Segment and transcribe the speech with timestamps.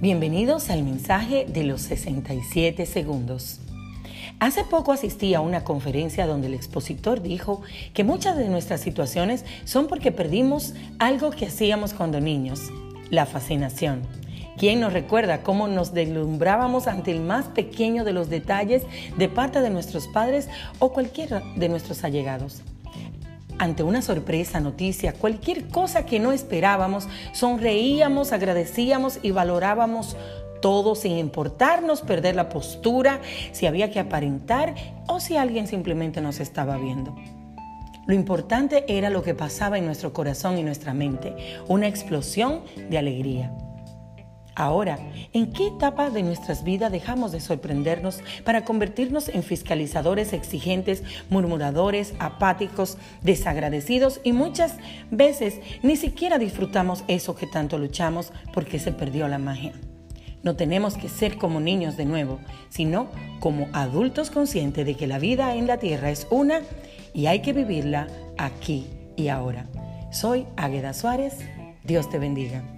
[0.00, 3.58] Bienvenidos al mensaje de los 67 segundos.
[4.38, 7.62] Hace poco asistí a una conferencia donde el expositor dijo
[7.94, 12.70] que muchas de nuestras situaciones son porque perdimos algo que hacíamos cuando niños,
[13.10, 14.02] la fascinación.
[14.56, 18.84] ¿Quién nos recuerda cómo nos deslumbrábamos ante el más pequeño de los detalles
[19.16, 22.62] de parte de nuestros padres o cualquiera de nuestros allegados?
[23.58, 30.16] Ante una sorpresa, noticia, cualquier cosa que no esperábamos, sonreíamos, agradecíamos y valorábamos
[30.60, 33.20] todo sin importarnos perder la postura,
[33.52, 34.74] si había que aparentar
[35.06, 37.14] o si alguien simplemente nos estaba viendo.
[38.06, 41.34] Lo importante era lo que pasaba en nuestro corazón y nuestra mente,
[41.68, 43.52] una explosión de alegría.
[44.58, 44.98] Ahora,
[45.32, 52.14] ¿en qué etapa de nuestras vidas dejamos de sorprendernos para convertirnos en fiscalizadores exigentes, murmuradores,
[52.18, 54.74] apáticos, desagradecidos y muchas
[55.12, 59.74] veces ni siquiera disfrutamos eso que tanto luchamos porque se perdió la magia?
[60.42, 63.06] No tenemos que ser como niños de nuevo, sino
[63.38, 66.62] como adultos conscientes de que la vida en la tierra es una
[67.14, 69.66] y hay que vivirla aquí y ahora.
[70.10, 71.38] Soy Águeda Suárez.
[71.84, 72.77] Dios te bendiga.